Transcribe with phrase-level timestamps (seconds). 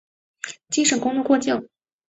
[0.71, 1.69] 京沈公路过境。